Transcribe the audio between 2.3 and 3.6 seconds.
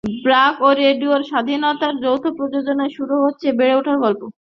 প্রযোজনায় শুরু হচ্ছে